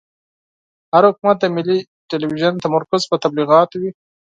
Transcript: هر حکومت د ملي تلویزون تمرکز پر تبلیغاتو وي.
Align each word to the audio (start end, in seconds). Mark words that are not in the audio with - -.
هر 0.93 1.03
حکومت 1.09 1.37
د 1.41 1.45
ملي 1.55 1.77
تلویزون 2.11 2.53
تمرکز 2.65 3.01
پر 3.09 3.17
تبلیغاتو 3.23 3.75
وي. 3.81 3.89